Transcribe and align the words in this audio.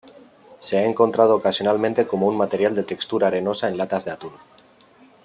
Se 0.61 0.79
ha 0.79 0.83
encontrado 0.83 1.35
ocasionalmente 1.35 2.07
como 2.07 2.25
un 2.25 2.35
material 2.35 2.73
de 2.73 2.81
textura 2.81 3.27
arenosa 3.27 3.69
en 3.69 3.77
latas 3.77 4.03
de 4.03 4.09
atún. 4.09 4.33